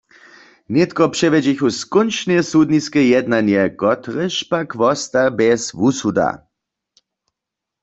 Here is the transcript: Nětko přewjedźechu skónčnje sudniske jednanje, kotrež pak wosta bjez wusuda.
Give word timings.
Nětko 0.75 1.03
přewjedźechu 1.15 1.67
skónčnje 1.79 2.39
sudniske 2.51 3.01
jednanje, 3.13 3.63
kotrež 3.81 4.35
pak 4.51 4.67
wosta 4.79 5.23
bjez 5.37 5.63
wusuda. 5.79 6.29